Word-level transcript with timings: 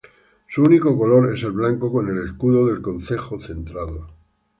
Su 0.49 0.63
único 0.63 0.97
color 0.97 1.35
es 1.37 1.43
el 1.43 1.51
blanco, 1.51 1.91
con 1.91 2.09
el 2.09 2.25
escudo 2.25 2.65
del 2.65 2.81
concejo 2.81 3.39
centrado. 3.39 4.07